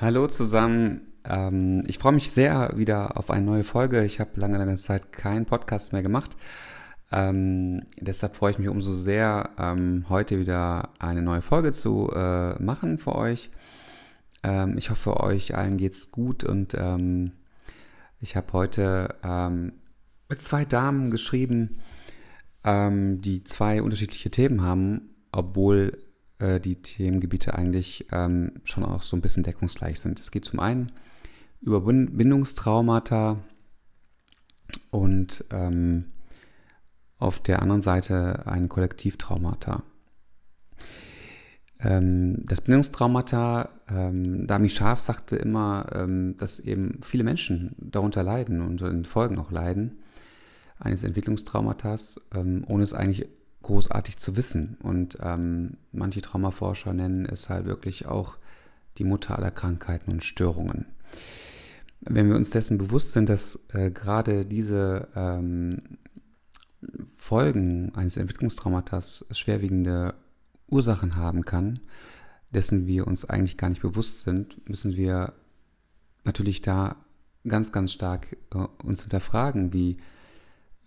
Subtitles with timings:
[0.00, 1.12] Hallo zusammen.
[1.24, 4.02] Ähm, ich freue mich sehr wieder auf eine neue Folge.
[4.02, 6.38] Ich habe lange, lange Zeit keinen Podcast mehr gemacht.
[7.12, 12.54] Ähm, deshalb freue ich mich umso sehr, ähm, heute wieder eine neue Folge zu äh,
[12.62, 13.50] machen für euch.
[14.42, 17.32] Ähm, ich hoffe, euch allen geht's gut und ähm,
[18.20, 19.16] ich habe heute
[20.30, 21.78] mit zwei Damen geschrieben,
[22.66, 26.09] die zwei unterschiedliche Themen haben, obwohl
[26.40, 30.18] äh, die Themengebiete eigentlich ähm, schon auch so ein bisschen deckungsgleich sind.
[30.20, 30.92] Es geht zum einen
[31.60, 33.38] über Bindungstraumata
[34.90, 36.06] und ähm,
[37.18, 39.82] auf der anderen Seite ein Kollektivtraumata.
[41.82, 48.60] Ähm, das Bindungstraumata, ähm, Dami Scharf sagte immer, ähm, dass eben viele Menschen darunter leiden
[48.60, 49.98] und in Folgen auch leiden
[50.78, 53.28] eines Entwicklungstraumatas, ähm, ohne es eigentlich
[53.62, 54.76] großartig zu wissen.
[54.82, 58.36] Und ähm, manche Traumaforscher nennen es halt wirklich auch
[58.98, 60.86] die Mutter aller Krankheiten und Störungen.
[62.00, 65.98] Wenn wir uns dessen bewusst sind, dass äh, gerade diese ähm,
[67.16, 70.14] Folgen eines Entwicklungstraumatas schwerwiegende
[70.68, 71.80] Ursachen haben kann,
[72.50, 75.34] dessen wir uns eigentlich gar nicht bewusst sind, müssen wir
[76.24, 76.96] natürlich da
[77.46, 79.98] ganz, ganz stark äh, uns hinterfragen, wie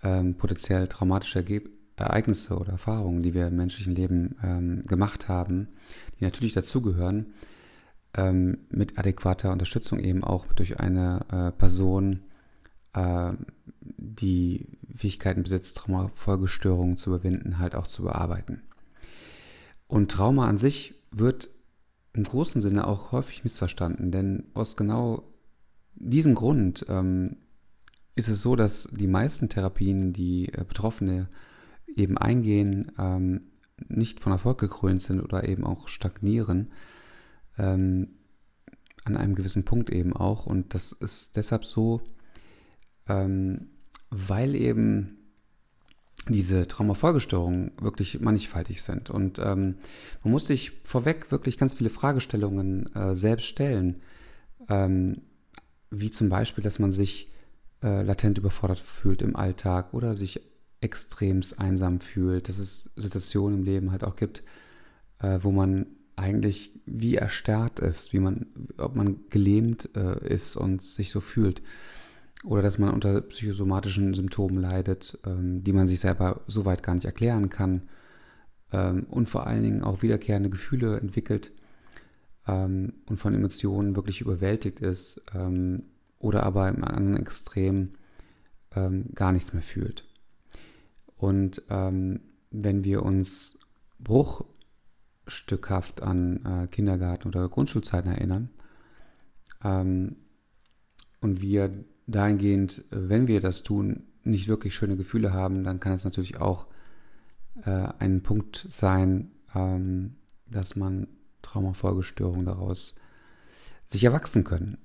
[0.01, 5.67] ähm, potenziell traumatische Ergebnisse Ereignisse oder Erfahrungen, die wir im menschlichen Leben ähm, gemacht haben,
[6.19, 7.33] die natürlich dazugehören,
[8.15, 12.21] ähm, mit adäquater Unterstützung eben auch durch eine äh, Person,
[12.93, 13.33] äh,
[13.79, 18.63] die Fähigkeiten besitzt, Traumafolgestörungen zu überwinden, halt auch zu bearbeiten.
[19.87, 21.49] Und Trauma an sich wird
[22.13, 25.23] im großen Sinne auch häufig missverstanden, denn aus genau
[25.95, 27.37] diesem Grund ähm,
[28.15, 31.27] ist es so, dass die meisten Therapien, die äh, Betroffene
[31.95, 33.41] eben eingehen, ähm,
[33.87, 36.71] nicht von Erfolg gekrönt sind oder eben auch stagnieren,
[37.57, 38.15] ähm,
[39.03, 40.45] an einem gewissen Punkt eben auch.
[40.45, 42.01] Und das ist deshalb so,
[43.07, 43.67] ähm,
[44.09, 45.17] weil eben
[46.29, 49.09] diese Traumafolgestörungen wirklich mannigfaltig sind.
[49.09, 49.75] Und ähm,
[50.23, 54.01] man muss sich vorweg wirklich ganz viele Fragestellungen äh, selbst stellen,
[54.69, 55.23] ähm,
[55.89, 57.29] wie zum Beispiel, dass man sich
[57.83, 60.41] äh, latent überfordert fühlt im Alltag oder sich
[60.83, 64.43] extremst einsam fühlt, dass es Situationen im Leben halt auch gibt,
[65.19, 70.81] äh, wo man eigentlich wie erstarrt ist, wie man, ob man gelähmt äh, ist und
[70.81, 71.61] sich so fühlt.
[72.43, 76.93] Oder dass man unter psychosomatischen Symptomen leidet, ähm, die man sich selber so weit gar
[76.93, 77.83] nicht erklären kann.
[78.71, 81.53] Ähm, und vor allen Dingen auch wiederkehrende Gefühle entwickelt
[82.47, 85.21] ähm, und von Emotionen wirklich überwältigt ist.
[85.33, 85.83] Ähm,
[86.19, 87.93] oder aber im anderen Extrem
[88.75, 90.05] ähm, gar nichts mehr fühlt.
[91.23, 92.19] Und ähm,
[92.51, 93.57] wenn wir uns
[93.97, 98.49] bruchstückhaft an äh, Kindergarten oder Grundschulzeiten erinnern
[99.63, 100.17] ähm,
[101.21, 106.03] und wir dahingehend, wenn wir das tun, nicht wirklich schöne Gefühle haben, dann kann es
[106.03, 106.67] natürlich auch
[107.63, 110.17] äh, ein Punkt sein, ähm,
[110.51, 111.07] dass man
[111.41, 112.95] Traumafolgestörungen daraus
[113.85, 114.77] sich erwachsen können.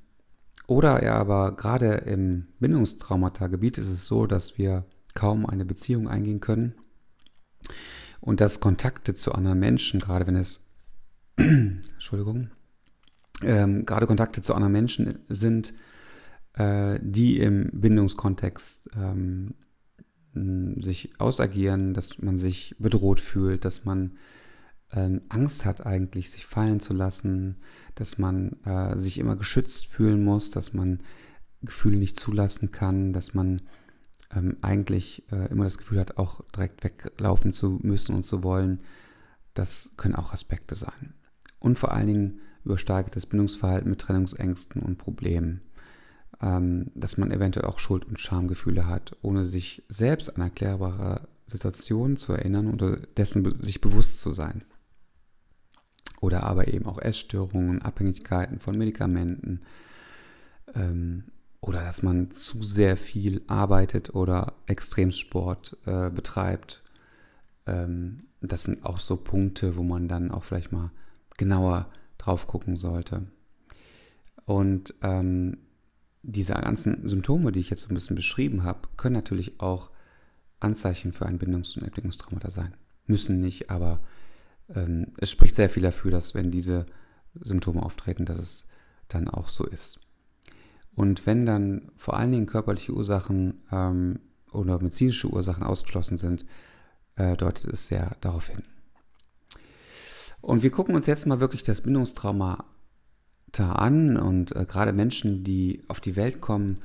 [0.69, 4.85] Oder ja, aber gerade im Bindungstraumata-Gebiet ist es so, dass wir
[5.19, 6.75] kaum eine Beziehung eingehen können.
[8.21, 10.71] Und dass Kontakte zu anderen Menschen, gerade wenn es,
[11.37, 12.51] Entschuldigung,
[13.43, 15.75] ähm, gerade Kontakte zu anderen Menschen sind,
[16.55, 19.55] äh, die im Bindungskontext ähm,
[20.81, 24.19] sich ausagieren, dass man sich bedroht fühlt, dass man
[24.93, 27.57] ähm, Angst hat eigentlich, sich fallen zu lassen,
[27.97, 31.03] dass man äh, sich immer geschützt fühlen muss, dass man
[31.63, 33.63] Gefühle nicht zulassen kann, dass man
[34.35, 38.81] ähm, eigentlich äh, immer das Gefühl hat, auch direkt weglaufen zu müssen und zu wollen,
[39.55, 41.15] das können auch Aspekte sein.
[41.59, 45.63] Und vor allen Dingen übersteigertes Bindungsverhalten mit Trennungsängsten und Problemen,
[46.41, 52.17] ähm, dass man eventuell auch Schuld- und Schamgefühle hat, ohne sich selbst an erklärbare Situationen
[52.17, 54.65] zu erinnern oder dessen sich bewusst zu sein.
[56.21, 59.63] Oder aber eben auch Essstörungen, Abhängigkeiten von Medikamenten,
[60.75, 61.25] ähm,
[61.61, 66.83] oder dass man zu sehr viel arbeitet oder Extremsport äh, betreibt.
[67.67, 70.93] Ähm, das sind auch so Punkte, wo man dann auch vielleicht mal
[71.37, 73.27] genauer drauf gucken sollte.
[74.45, 75.59] Und ähm,
[76.23, 79.91] diese ganzen Symptome, die ich jetzt so ein bisschen beschrieben habe, können natürlich auch
[80.61, 82.75] Anzeichen für ein Bindungs- und Entwicklungstraumata sein.
[83.07, 84.01] Müssen nicht, aber
[84.75, 86.87] ähm, es spricht sehr viel dafür, dass wenn diese
[87.35, 88.67] Symptome auftreten, dass es
[89.09, 90.01] dann auch so ist.
[90.99, 94.19] Und wenn dann vor allen Dingen körperliche Ursachen ähm,
[94.51, 96.45] oder medizinische Ursachen ausgeschlossen sind,
[97.15, 98.65] äh, deutet es sehr darauf hin.
[100.41, 102.65] Und wir gucken uns jetzt mal wirklich das Bindungstraumata
[103.53, 106.79] Traumata an und äh, gerade Menschen, die auf die Welt kommen,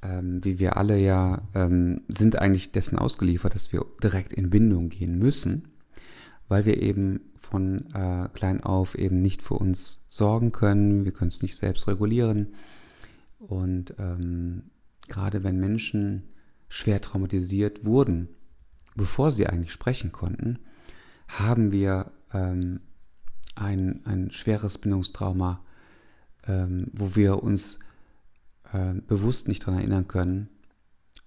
[0.00, 4.90] ähm, wie wir alle ja, ähm, sind eigentlich dessen ausgeliefert, dass wir direkt in Bindung
[4.90, 5.72] gehen müssen,
[6.46, 11.32] weil wir eben von äh, klein auf eben nicht für uns sorgen können, wir können
[11.32, 12.54] es nicht selbst regulieren.
[13.40, 14.70] Und ähm,
[15.08, 16.28] gerade wenn Menschen
[16.68, 18.28] schwer traumatisiert wurden,
[18.94, 20.58] bevor sie eigentlich sprechen konnten,
[21.28, 22.80] haben wir ähm,
[23.54, 25.64] ein, ein schweres Bindungstrauma,
[26.46, 27.78] ähm, wo wir uns
[28.72, 30.48] äh, bewusst nicht daran erinnern können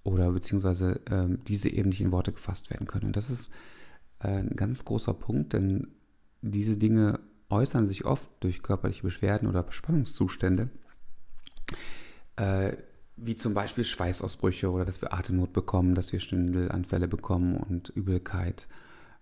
[0.03, 3.07] oder beziehungsweise äh, diese eben nicht in Worte gefasst werden können.
[3.07, 3.51] Und das ist
[4.19, 5.87] äh, ein ganz großer Punkt, denn
[6.41, 7.19] diese Dinge
[7.49, 10.69] äußern sich oft durch körperliche Beschwerden oder Spannungszustände,
[12.35, 12.73] äh,
[13.15, 18.67] wie zum Beispiel Schweißausbrüche oder dass wir Atemnot bekommen, dass wir Schwindelanfälle bekommen und Übelkeit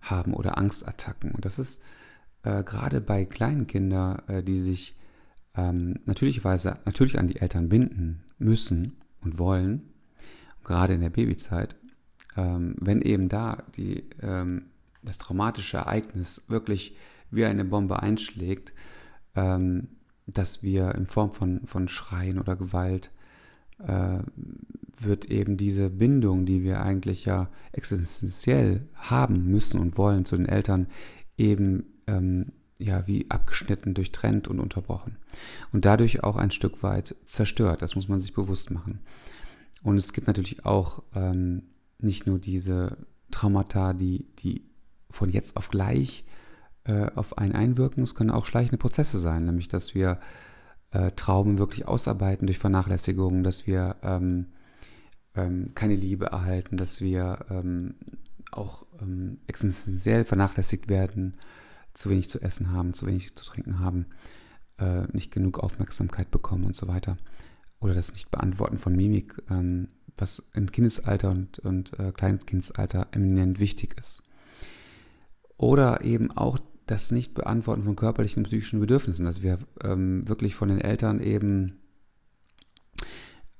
[0.00, 1.32] haben oder Angstattacken.
[1.32, 1.82] Und das ist
[2.42, 4.96] äh, gerade bei kleinen Kindern, äh, die sich
[5.54, 9.92] ähm, natürlicherweise natürlich an die Eltern binden müssen und wollen,
[10.64, 11.76] gerade in der Babyzeit,
[12.36, 14.66] ähm, wenn eben da die, ähm,
[15.02, 16.96] das traumatische Ereignis wirklich
[17.30, 18.72] wie eine Bombe einschlägt,
[19.34, 19.88] ähm,
[20.32, 23.10] dass wir in Form von, von Schreien oder Gewalt
[23.78, 24.18] äh,
[25.00, 30.46] wird eben diese Bindung, die wir eigentlich ja existenziell haben müssen und wollen zu den
[30.46, 30.86] Eltern,
[31.36, 35.16] eben ähm, ja wie abgeschnitten, durchtrennt und unterbrochen.
[35.72, 37.82] Und dadurch auch ein Stück weit zerstört.
[37.82, 39.00] Das muss man sich bewusst machen.
[39.82, 41.62] Und es gibt natürlich auch ähm,
[41.98, 42.98] nicht nur diese
[43.30, 44.62] Traumata, die, die
[45.10, 46.24] von jetzt auf gleich
[46.84, 50.18] äh, auf einen einwirken, es können auch schleichende Prozesse sein, nämlich dass wir
[50.90, 54.52] äh, Trauben wirklich ausarbeiten durch Vernachlässigung, dass wir ähm,
[55.34, 57.94] ähm, keine Liebe erhalten, dass wir ähm,
[58.50, 61.38] auch ähm, existenziell vernachlässigt werden,
[61.94, 64.06] zu wenig zu essen haben, zu wenig zu trinken haben,
[64.78, 67.16] äh, nicht genug Aufmerksamkeit bekommen und so weiter.
[67.80, 73.96] Oder das Nicht-Beantworten von Mimik, ähm, was im Kindesalter und, und äh, Kleinkindsalter eminent wichtig
[73.98, 74.22] ist.
[75.56, 76.58] Oder eben auch
[76.92, 81.78] das Nicht-Beantworten von körperlichen und psychischen Bedürfnissen, dass wir ähm, wirklich von den Eltern eben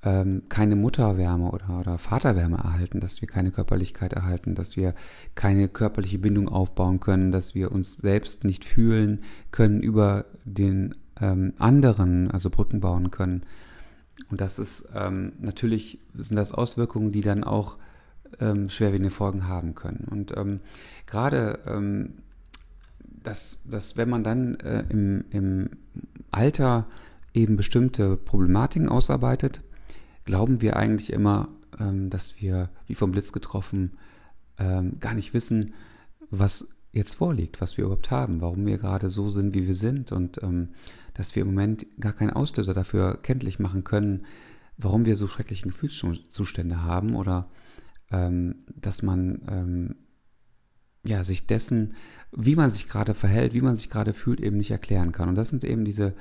[0.03, 4.93] ähm, keine Mutterwärme oder, oder Vaterwärme erhalten, dass wir keine Körperlichkeit erhalten, dass wir
[5.33, 11.53] keine körperliche Bindung aufbauen können, dass wir uns selbst nicht fühlen können über den ähm,
[11.57, 13.41] anderen, also Brücken bauen können.
[14.29, 17.77] Und das ist ähm, natürlich sind das Auswirkungen, die dann auch
[18.39, 20.07] ähm, schwerwiegende Folgen haben können.
[20.09, 20.59] Und ähm,
[21.07, 22.22] gerade ähm,
[23.23, 25.69] dass, dass wenn man dann äh, im, im
[26.31, 26.87] Alter
[27.33, 29.61] eben bestimmte Problematiken ausarbeitet,
[30.25, 31.49] glauben wir eigentlich immer,
[31.79, 33.97] ähm, dass wir, wie vom Blitz getroffen,
[34.59, 35.73] ähm, gar nicht wissen,
[36.29, 40.11] was jetzt vorliegt, was wir überhaupt haben, warum wir gerade so sind, wie wir sind
[40.11, 40.69] und ähm,
[41.15, 44.25] dass wir im Moment gar keinen Auslöser dafür kenntlich machen können,
[44.77, 47.49] warum wir so schreckliche Gefühlszustände haben oder
[48.11, 49.95] ähm, dass man ähm,
[51.03, 51.95] ja, sich dessen,
[52.35, 55.29] wie man sich gerade verhält, wie man sich gerade fühlt, eben nicht erklären kann.
[55.29, 56.13] Und das sind eben diese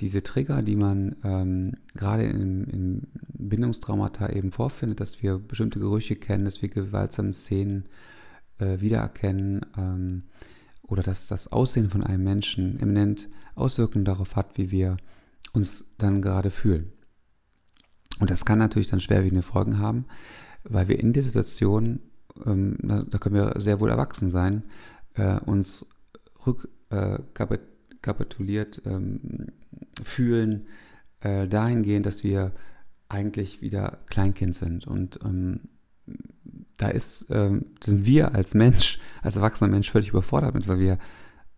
[0.00, 6.16] diese Trigger, die man ähm, gerade in, in Bindungstraumata eben vorfindet, dass wir bestimmte Gerüche
[6.16, 7.84] kennen, dass wir gewaltsame Szenen
[8.58, 10.22] äh, wiedererkennen ähm,
[10.82, 14.96] oder dass das Aussehen von einem Menschen eminent Auswirkungen darauf hat, wie wir
[15.52, 16.92] uns dann gerade fühlen.
[18.20, 20.06] Und das kann natürlich dann schwerwiegende Folgen haben,
[20.64, 22.00] weil wir in der Situation,
[22.46, 24.64] ähm, da, da, können wir sehr wohl erwachsen sein,
[25.14, 25.86] äh, uns
[26.46, 29.48] rückkapituliert äh, ähm,
[30.02, 30.66] fühlen,
[31.20, 32.52] äh, dahingehend, dass wir
[33.08, 34.86] eigentlich wieder Kleinkind sind.
[34.86, 35.60] Und ähm,
[36.76, 40.98] da ist, ähm, sind wir als Mensch, als erwachsener Mensch völlig überfordert mit, weil wir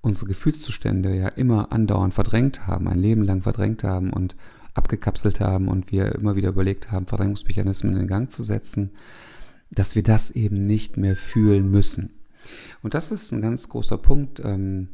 [0.00, 4.34] unsere Gefühlszustände ja immer andauernd verdrängt haben, ein Leben lang verdrängt haben und
[4.74, 8.90] abgekapselt haben und wir immer wieder überlegt haben, Verdrängungsmechanismen in Gang zu setzen,
[9.70, 12.21] dass wir das eben nicht mehr fühlen müssen.
[12.82, 14.88] Und das ist ein ganz großer Punkt, ähm,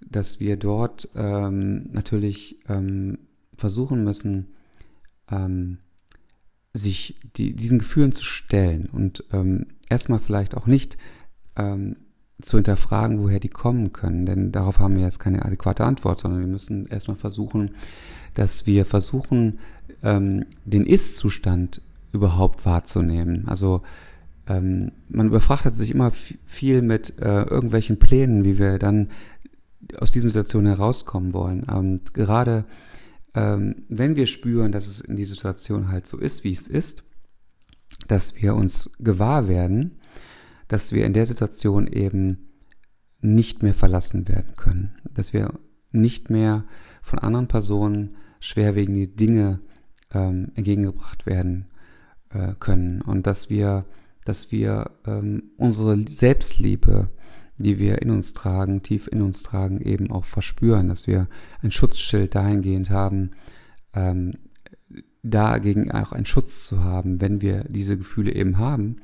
[0.00, 3.18] dass wir dort ähm, natürlich ähm,
[3.56, 4.54] versuchen müssen,
[5.30, 5.78] ähm,
[6.72, 10.98] sich die, diesen Gefühlen zu stellen und ähm, erstmal vielleicht auch nicht
[11.56, 11.96] ähm,
[12.42, 16.40] zu hinterfragen, woher die kommen können, denn darauf haben wir jetzt keine adäquate Antwort, sondern
[16.40, 17.70] wir müssen erstmal versuchen,
[18.34, 19.60] dass wir versuchen,
[20.02, 21.80] den Ist-Zustand
[22.12, 23.46] überhaupt wahrzunehmen.
[23.46, 23.82] Also
[24.46, 26.12] ähm, man überfrachtet sich immer
[26.44, 29.10] viel mit äh, irgendwelchen Plänen, wie wir dann
[29.98, 31.64] aus diesen Situationen herauskommen wollen.
[31.64, 32.64] Und gerade
[33.34, 37.02] ähm, wenn wir spüren, dass es in die Situation halt so ist, wie es ist,
[38.08, 39.98] dass wir uns gewahr werden,
[40.68, 42.48] dass wir in der Situation eben
[43.20, 45.54] nicht mehr verlassen werden können, dass wir
[45.90, 46.64] nicht mehr
[47.02, 49.60] von anderen Personen schwerwiegende Dinge
[50.12, 51.66] ähm, entgegengebracht werden
[52.30, 53.86] äh, können und dass wir,
[54.24, 57.08] dass wir ähm, unsere Selbstliebe,
[57.58, 61.28] die wir in uns tragen, tief in uns tragen, eben auch verspüren, dass wir
[61.62, 63.32] ein Schutzschild dahingehend haben,
[63.94, 64.34] ähm,
[65.22, 68.96] dagegen auch einen Schutz zu haben, wenn wir diese Gefühle eben haben,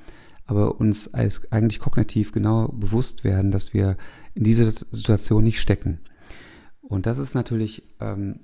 [0.47, 3.97] aber uns als eigentlich kognitiv genau bewusst werden, dass wir
[4.35, 6.01] in dieser Situation nicht stecken.
[6.83, 8.41] Und das ist natürlich ähm,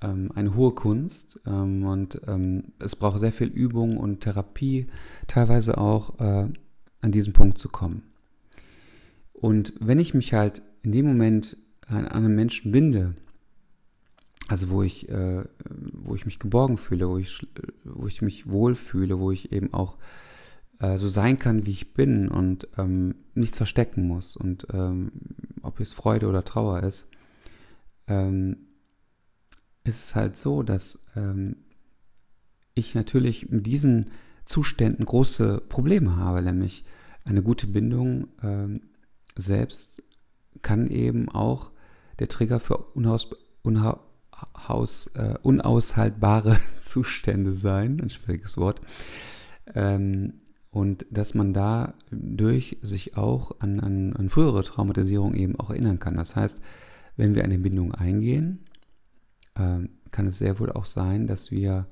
[0.00, 4.86] ähm, eine hohe Kunst ähm, und ähm, es braucht sehr viel Übung und Therapie,
[5.26, 6.48] teilweise auch äh,
[7.00, 8.02] an diesen Punkt zu kommen.
[9.32, 13.14] Und wenn ich mich halt in dem Moment an einen Menschen binde,
[14.48, 15.44] also wo ich, äh,
[15.92, 17.46] wo ich mich geborgen fühle, wo ich,
[17.84, 19.96] wo ich mich wohlfühle, wo ich eben auch
[20.80, 25.12] äh, so sein kann, wie ich bin und ähm, nichts verstecken muss und ähm,
[25.62, 27.10] ob es Freude oder Trauer ist,
[28.06, 28.56] ähm,
[29.88, 31.56] ist es halt so, dass ähm,
[32.74, 34.10] ich natürlich mit diesen
[34.44, 36.84] Zuständen große Probleme habe, nämlich
[37.24, 38.80] eine gute Bindung ähm,
[39.36, 40.02] selbst
[40.62, 41.70] kann eben auch
[42.18, 43.30] der Trigger für unhaus,
[43.62, 48.80] unhaus, äh, unaushaltbare Zustände sein, ein schwieriges Wort.
[49.74, 50.40] Ähm,
[50.70, 56.16] und dass man dadurch sich auch an, an, an frühere Traumatisierung eben auch erinnern kann.
[56.16, 56.60] Das heißt,
[57.16, 58.64] wenn wir eine Bindung eingehen,
[59.58, 61.86] ähm, kann es sehr wohl auch sein, dass wir,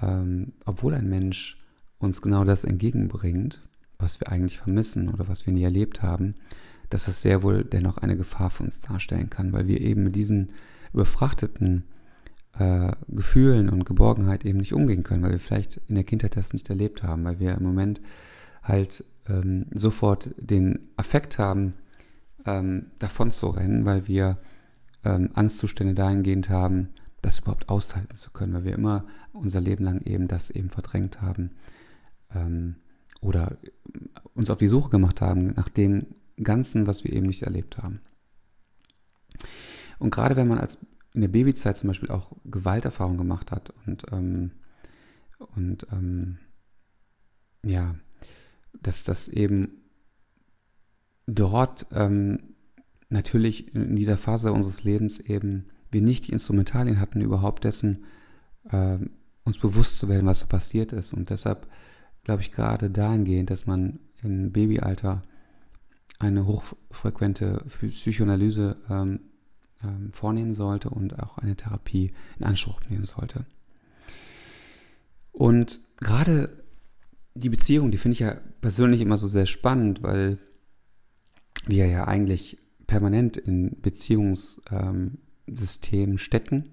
[0.00, 1.62] ähm, obwohl ein Mensch
[1.98, 3.62] uns genau das entgegenbringt,
[3.98, 6.34] was wir eigentlich vermissen oder was wir nie erlebt haben,
[6.90, 10.16] dass es sehr wohl dennoch eine Gefahr für uns darstellen kann, weil wir eben mit
[10.16, 10.52] diesen
[10.92, 11.84] überfrachteten
[12.58, 16.52] äh, Gefühlen und Geborgenheit eben nicht umgehen können, weil wir vielleicht in der Kindheit das
[16.52, 18.02] nicht erlebt haben, weil wir im Moment
[18.62, 21.74] halt ähm, sofort den Affekt haben,
[22.44, 24.38] ähm, davon zu rennen, weil wir
[25.04, 26.90] ähm, Angstzustände dahingehend haben,
[27.20, 31.22] das überhaupt aushalten zu können, weil wir immer unser Leben lang eben das eben verdrängt
[31.22, 31.50] haben
[32.34, 32.76] ähm,
[33.20, 33.56] oder
[34.34, 36.06] uns auf die Suche gemacht haben nach dem
[36.42, 38.00] Ganzen, was wir eben nicht erlebt haben.
[39.98, 40.78] Und gerade wenn man als
[41.14, 44.52] in der Babyzeit zum Beispiel auch Gewalterfahrung gemacht hat und, ähm,
[45.38, 46.38] und ähm,
[47.64, 47.94] ja,
[48.80, 49.82] dass das eben
[51.26, 52.54] dort ähm,
[53.12, 58.04] natürlich in dieser Phase unseres Lebens eben wir nicht die Instrumentalien hatten, überhaupt dessen
[58.70, 58.98] äh,
[59.44, 61.12] uns bewusst zu werden, was passiert ist.
[61.12, 61.68] Und deshalb
[62.24, 65.22] glaube ich gerade dahingehend, dass man im Babyalter
[66.18, 69.20] eine hochfrequente Psychoanalyse ähm,
[69.82, 73.44] ähm, vornehmen sollte und auch eine Therapie in Anspruch nehmen sollte.
[75.32, 76.62] Und gerade
[77.34, 80.38] die Beziehung, die finde ich ja persönlich immer so sehr spannend, weil
[81.66, 82.61] wir ja eigentlich
[82.92, 86.68] permanent in Beziehungssystemen stecken,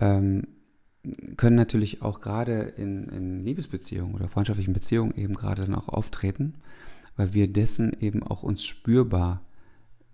[0.00, 0.46] ähm,
[1.36, 6.54] können natürlich auch gerade in, in Liebesbeziehungen oder freundschaftlichen Beziehungen eben gerade dann auch auftreten,
[7.16, 9.42] weil wir dessen eben auch uns spürbar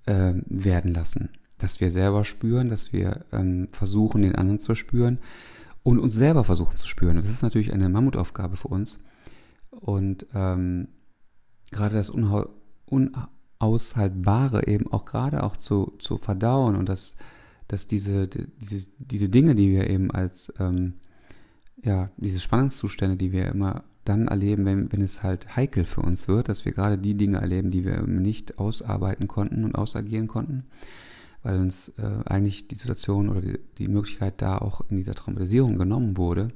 [0.06, 5.18] äh, werden lassen dass wir selber spüren, dass wir ähm, versuchen, den anderen zu spüren
[5.82, 7.16] und uns selber versuchen zu spüren.
[7.16, 9.02] Das ist natürlich eine Mammutaufgabe für uns.
[9.70, 10.88] Und ähm,
[11.70, 12.10] gerade das
[13.60, 17.16] Unaushaltbare eben auch gerade auch zu, zu verdauen und dass,
[17.66, 20.94] dass diese, diese, diese Dinge, die wir eben als, ähm,
[21.82, 26.28] ja, diese Spannungszustände, die wir immer dann erleben, wenn, wenn es halt heikel für uns
[26.28, 30.64] wird, dass wir gerade die Dinge erleben, die wir nicht ausarbeiten konnten und ausagieren konnten,
[31.42, 35.76] weil uns äh, eigentlich die Situation oder die, die Möglichkeit da auch in dieser Traumatisierung
[35.76, 36.48] genommen wurde,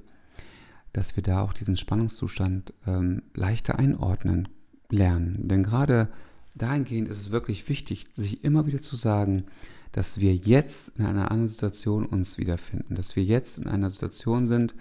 [0.93, 4.49] dass wir da auch diesen Spannungszustand ähm, leichter einordnen
[4.91, 5.49] lernen.
[5.49, 6.09] Denn gerade
[6.55, 9.45] dahingehend ist es wirklich wichtig, sich immer wieder zu sagen,
[9.93, 14.47] dass wir jetzt in einer anderen Situation uns wiederfinden, dass wir jetzt in einer Situation
[14.47, 14.75] sind,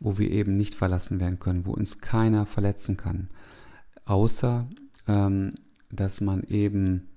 [0.00, 3.28] wo wir eben nicht verlassen werden können, wo uns keiner verletzen kann,
[4.04, 4.68] außer
[5.06, 5.54] ähm,
[5.90, 7.08] dass man eben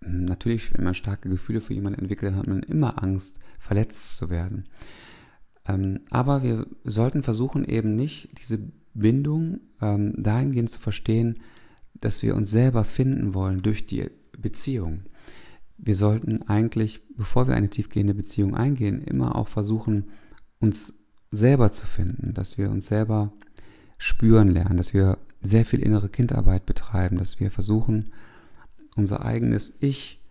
[0.00, 4.64] Natürlich, wenn man starke Gefühle für jemanden entwickelt, hat man immer Angst, verletzt zu werden.
[5.66, 8.58] Ähm, aber wir sollten versuchen, eben nicht diese
[8.94, 11.40] Bindung ähm, dahingehend zu verstehen,
[12.00, 15.02] dass wir uns selber finden wollen durch die Beziehung.
[15.78, 20.06] Wir sollten eigentlich, bevor wir eine tiefgehende Beziehung eingehen, immer auch versuchen,
[20.58, 20.94] uns
[21.30, 23.32] selber zu finden, dass wir uns selber
[23.98, 28.10] spüren lernen, dass wir sehr viel innere Kindarbeit betreiben, dass wir versuchen,
[28.96, 30.22] unser eigenes Ich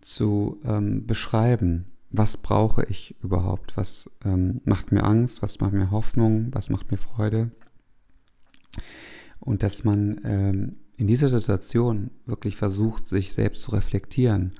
[0.00, 1.86] zu ähm, beschreiben.
[2.10, 3.76] Was brauche ich überhaupt?
[3.76, 5.42] Was ähm, macht mir Angst?
[5.42, 6.48] Was macht mir Hoffnung?
[6.52, 7.52] Was macht mir Freude?
[9.38, 14.52] Und dass man ähm, in dieser Situation wirklich versucht, sich selbst zu reflektieren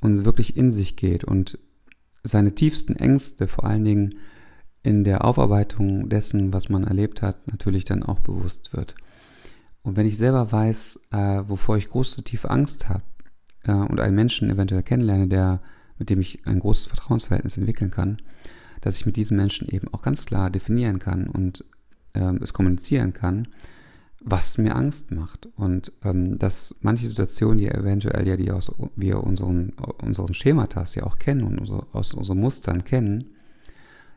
[0.00, 1.60] und wirklich in sich geht und
[2.24, 4.16] seine tiefsten Ängste vor allen Dingen
[4.82, 8.96] in der Aufarbeitung dessen, was man erlebt hat, natürlich dann auch bewusst wird.
[9.82, 13.04] Und wenn ich selber weiß, äh, wovor ich große tiefe Angst habe
[13.62, 15.60] äh, und einen Menschen eventuell kennenlerne, der,
[15.98, 18.16] mit dem ich ein großes Vertrauensverhältnis entwickeln kann,
[18.80, 21.64] dass ich mit diesem Menschen eben auch ganz klar definieren kann und
[22.14, 23.46] äh, es kommunizieren kann,
[24.20, 25.48] was mir Angst macht.
[25.56, 29.72] Und ähm, dass manche Situationen, die eventuell ja die aus wir unseren,
[30.02, 33.24] unseren Schematas ja auch kennen und unsere, aus unseren Mustern kennen,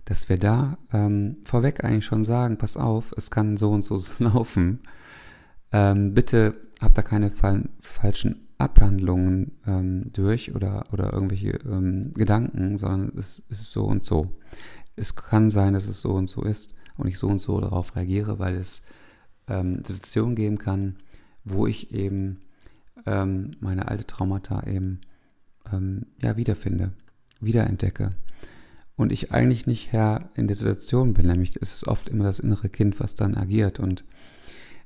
[0.05, 3.99] dass wir da ähm, vorweg eigentlich schon sagen, pass auf, es kann so und so
[4.19, 4.81] laufen.
[5.71, 12.77] Ähm, bitte habt da keine fall falschen Abhandlungen ähm, durch oder, oder irgendwelche ähm, Gedanken,
[12.77, 14.35] sondern es, es ist so und so.
[14.95, 17.95] Es kann sein, dass es so und so ist und ich so und so darauf
[17.95, 18.83] reagiere, weil es
[19.47, 20.97] ähm, Situationen geben kann,
[21.43, 22.41] wo ich eben
[23.05, 25.01] ähm, meine alte Traumata eben
[25.71, 26.91] ähm, ja wiederfinde,
[27.39, 28.11] wiederentdecke.
[28.95, 32.39] Und ich eigentlich nicht Herr in der Situation bin, nämlich es ist oft immer das
[32.39, 34.03] innere Kind, was dann agiert und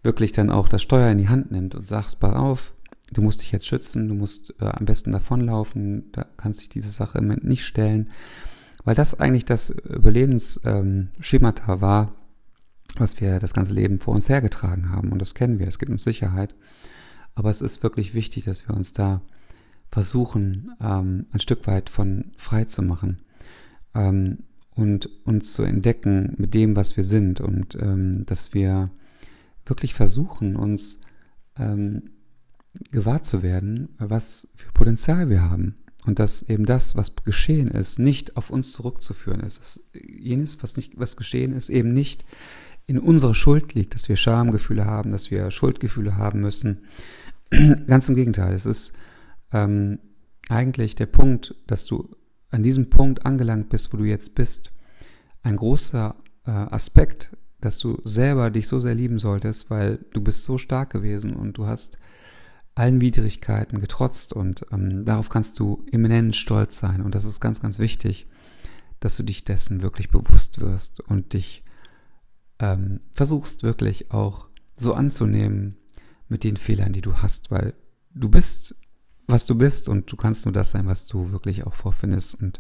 [0.02, 2.74] wirklich dann auch das Steuer in die Hand nimmt und sagt, pass auf,
[3.12, 6.90] du musst dich jetzt schützen, du musst äh, am besten davonlaufen, da kannst dich diese
[6.90, 8.10] Sache im Moment nicht stellen,
[8.86, 12.14] weil das eigentlich das Überlebensschemata ähm, war,
[13.00, 15.92] was wir das ganze Leben vor uns hergetragen haben und das kennen wir, das gibt
[15.92, 16.56] uns Sicherheit,
[17.36, 19.22] aber es ist wirklich wichtig, dass wir uns da
[19.92, 23.18] versuchen, ähm, ein Stück weit von frei zu machen
[23.94, 24.40] ähm,
[24.72, 28.92] und uns zu entdecken mit dem, was wir sind und ähm, dass wir
[29.66, 31.02] wirklich versuchen, uns
[31.58, 32.12] ähm,
[32.92, 35.76] gewahr zu werden, was für Potenzial wir haben.
[36.06, 39.60] Und dass eben das, was geschehen ist, nicht auf uns zurückzuführen ist.
[39.60, 42.24] Dass jenes, was nicht, was geschehen ist, eben nicht
[42.88, 46.86] in unserer Schuld liegt, dass wir Schamgefühle haben, dass wir Schuldgefühle haben müssen.
[47.88, 48.94] Ganz im Gegenteil, es ist
[49.52, 50.00] ähm,
[50.50, 52.16] eigentlich der Punkt, dass du
[52.50, 54.72] an diesem Punkt angelangt bist, wo du jetzt bist,
[55.44, 56.16] ein großer
[56.46, 60.92] äh, Aspekt, dass du selber dich so sehr lieben solltest, weil du bist so stark
[60.92, 61.98] gewesen und du hast
[62.74, 67.60] allen Widrigkeiten getrotzt und ähm, darauf kannst du eminent stolz sein und das ist ganz,
[67.62, 68.28] ganz wichtig,
[69.00, 71.64] dass du dich dessen wirklich bewusst wirst und dich
[72.60, 75.76] ähm, versuchst wirklich auch so anzunehmen
[76.28, 77.74] mit den Fehlern, die du hast, weil
[78.14, 78.76] du bist
[79.28, 82.60] was du bist und du kannst nur das sein, was du wirklich auch vorfindest und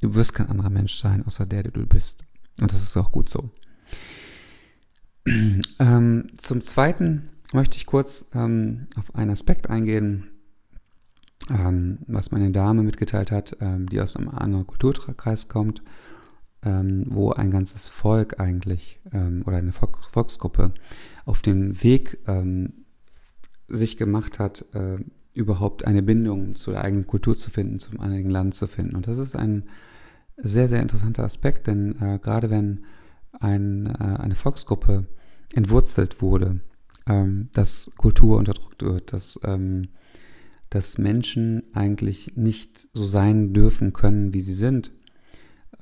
[0.00, 2.24] du wirst kein anderer Mensch sein, außer der, der du bist.
[2.58, 3.50] Und das ist auch gut so.
[5.80, 10.28] Ähm, zum Zweiten möchte ich kurz ähm, auf einen Aspekt eingehen,
[11.50, 15.82] ähm, was meine Dame mitgeteilt hat, ähm, die aus einem anderen Kulturkreis kommt,
[16.64, 20.70] ähm, wo ein ganzes Volk eigentlich ähm, oder eine Volksgruppe
[21.24, 22.18] auf den Weg
[23.68, 24.98] sich gemacht hat, äh,
[25.34, 28.96] überhaupt eine Bindung zur eigenen Kultur zu finden, zum eigenen Land zu finden.
[28.96, 29.64] Und das ist ein
[30.36, 32.84] sehr, sehr interessanter Aspekt, denn äh, gerade wenn
[33.32, 35.06] ein, äh, eine Volksgruppe
[35.52, 36.60] entwurzelt wurde,
[37.06, 39.88] ähm, dass Kultur unterdrückt wird, dass, ähm,
[40.70, 44.92] dass Menschen eigentlich nicht so sein dürfen können, wie sie sind.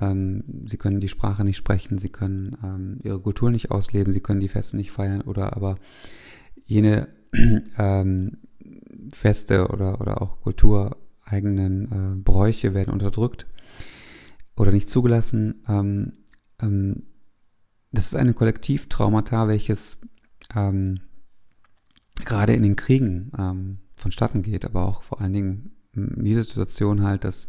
[0.00, 4.20] Ähm, sie können die Sprache nicht sprechen, sie können ähm, ihre Kultur nicht ausleben, sie
[4.20, 5.76] können die Feste nicht feiern oder aber
[6.64, 7.08] jene
[7.78, 8.38] ähm,
[9.12, 13.46] Feste oder, oder auch kultureigenen äh, Bräuche werden unterdrückt
[14.56, 15.62] oder nicht zugelassen.
[15.68, 16.12] Ähm,
[16.60, 17.04] ähm,
[17.92, 19.98] das ist eine Kollektivtraumata, welches
[20.54, 21.00] ähm,
[22.24, 27.02] gerade in den Kriegen ähm, vonstatten geht, aber auch vor allen Dingen in dieser Situation
[27.02, 27.48] halt, dass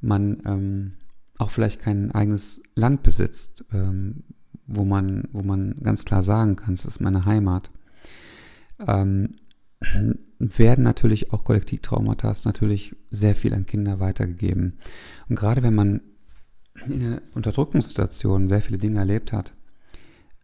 [0.00, 0.92] man ähm,
[1.40, 4.24] auch vielleicht kein eigenes Land besitzt, ähm,
[4.66, 7.70] wo man, wo man ganz klar sagen kann, es ist meine Heimat.
[8.86, 9.32] Ähm,
[10.38, 14.78] werden natürlich auch Kollektivtraumata natürlich sehr viel an Kinder weitergegeben.
[15.28, 16.00] Und gerade wenn man
[16.86, 19.52] in einer Unterdrückungssituation sehr viele Dinge erlebt hat,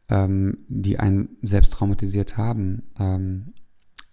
[0.09, 3.55] ähm, die einen selbst traumatisiert haben, ähm,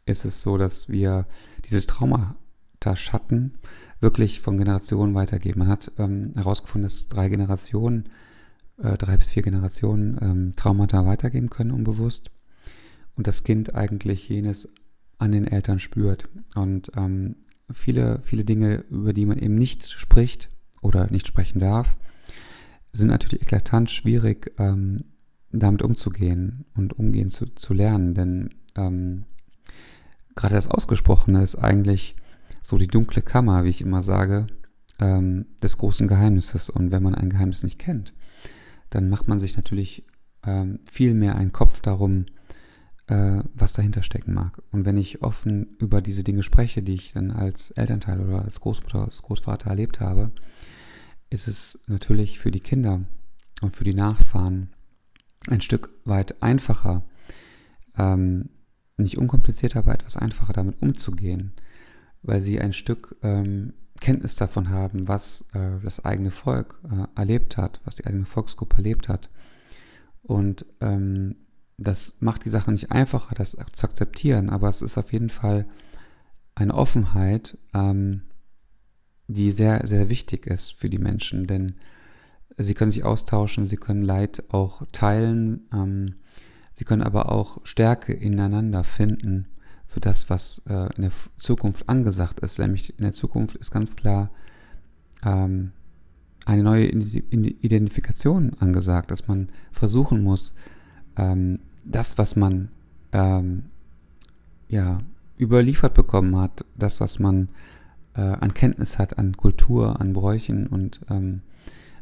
[0.05, 1.27] ist es so, dass wir
[1.65, 3.59] dieses Traumata-Schatten
[4.03, 5.59] wirklich von Generationen weitergeben.
[5.59, 8.09] Man hat ähm, herausgefunden, dass drei Generationen,
[8.77, 12.29] äh, drei bis vier Generationen ähm, Traumata weitergeben können, unbewusst.
[13.15, 14.71] Und das Kind eigentlich jenes
[15.17, 16.27] an den Eltern spürt.
[16.53, 17.37] Und ähm,
[17.73, 20.49] viele, viele Dinge, über die man eben nicht spricht
[20.81, 21.95] oder nicht sprechen darf,
[22.91, 25.05] sind natürlich eklatant schwierig, ähm,
[25.51, 28.13] damit umzugehen und umgehen zu, zu lernen.
[28.13, 29.23] Denn ähm,
[30.35, 32.15] gerade das Ausgesprochene ist eigentlich
[32.63, 34.47] so die dunkle Kammer, wie ich immer sage,
[34.99, 36.69] ähm, des großen Geheimnisses.
[36.69, 38.13] Und wenn man ein Geheimnis nicht kennt,
[38.89, 40.05] dann macht man sich natürlich
[40.45, 42.25] ähm, viel mehr einen Kopf darum,
[43.07, 44.61] äh, was dahinter stecken mag.
[44.71, 48.61] Und wenn ich offen über diese Dinge spreche, die ich dann als Elternteil oder als
[48.61, 50.31] Großmutter, als Großvater erlebt habe,
[51.29, 53.01] ist es natürlich für die Kinder
[53.61, 54.69] und für die Nachfahren
[55.47, 57.03] ein Stück weit einfacher,
[57.97, 58.49] ähm,
[58.95, 61.53] nicht unkomplizierter, aber etwas einfacher damit umzugehen,
[62.23, 67.57] weil sie ein Stück ähm, Kenntnis davon haben, was äh, das eigene Volk äh, erlebt
[67.57, 69.29] hat, was die eigene Volksgruppe erlebt hat.
[70.23, 71.35] Und ähm,
[71.77, 75.65] das macht die Sache nicht einfacher, das zu akzeptieren, aber es ist auf jeden Fall
[76.55, 78.23] eine Offenheit, ähm,
[79.27, 81.75] die sehr, sehr wichtig ist für die Menschen, denn
[82.57, 86.15] sie können sich austauschen, sie können Leid auch teilen, ähm,
[86.71, 89.47] sie können aber auch Stärke ineinander finden
[89.93, 92.57] für das, was äh, in der Zukunft angesagt ist.
[92.57, 94.31] Nämlich in der Zukunft ist ganz klar
[95.23, 95.71] ähm,
[96.45, 100.55] eine neue Identifikation angesagt, dass man versuchen muss,
[101.15, 102.69] ähm, das, was man
[103.11, 103.65] ähm,
[104.67, 104.99] ja
[105.39, 107.49] überliefert bekommen hat, das, was man
[108.15, 111.43] äh, an Kenntnis hat, an Kultur, an Bräuchen und ähm,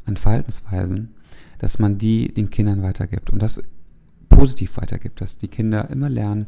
[0.06, 1.14] an Verhaltensweisen,
[1.60, 3.62] dass man die den Kindern weitergibt und das
[4.32, 6.48] positiv weitergibt, dass die Kinder immer lernen,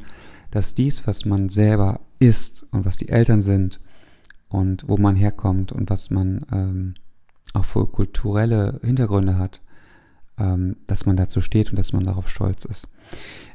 [0.50, 3.80] dass dies, was man selber ist und was die Eltern sind
[4.50, 6.94] und wo man herkommt und was man ähm,
[7.54, 9.62] auch für kulturelle Hintergründe hat,
[10.38, 12.88] ähm, dass man dazu steht und dass man darauf stolz ist.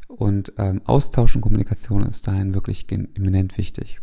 [0.07, 4.01] Und ähm, Austausch und Kommunikation ist dahin wirklich eminent wichtig.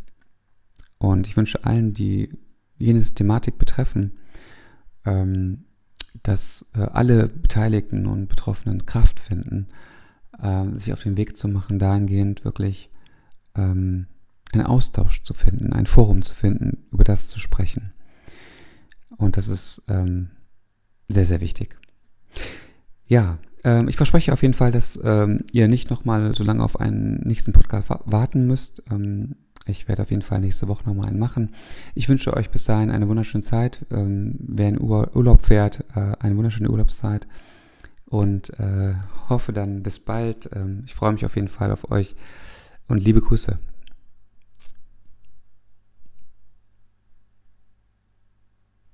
[0.97, 2.29] Und ich wünsche allen, die
[2.77, 4.17] jenes Thematik betreffen,
[5.05, 5.65] ähm,
[6.23, 9.67] dass äh, alle Beteiligten und Betroffenen Kraft finden,
[10.41, 12.89] äh, sich auf den Weg zu machen, dahingehend wirklich
[13.55, 14.07] ähm,
[14.53, 17.93] einen Austausch zu finden, ein Forum zu finden, über das zu sprechen.
[19.17, 20.29] Und das ist ähm,
[21.07, 21.77] sehr, sehr wichtig.
[23.07, 26.79] Ja, ähm, ich verspreche auf jeden Fall, dass ähm, ihr nicht nochmal so lange auf
[26.79, 28.83] einen nächsten Podcast warten müsst.
[28.91, 29.35] Ähm,
[29.67, 31.55] ich werde auf jeden Fall nächste Woche nochmal einen machen.
[31.95, 33.85] Ich wünsche euch bis dahin eine wunderschöne Zeit.
[33.91, 37.27] Ähm, wer in Urlaub fährt, äh, eine wunderschöne Urlaubszeit.
[38.07, 38.95] Und äh,
[39.29, 40.49] hoffe dann bis bald.
[40.53, 42.15] Ähm, ich freue mich auf jeden Fall auf euch
[42.87, 43.57] und liebe Grüße.